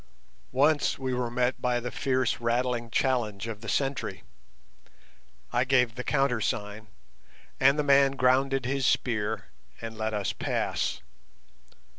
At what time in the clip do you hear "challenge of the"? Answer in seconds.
2.89-3.69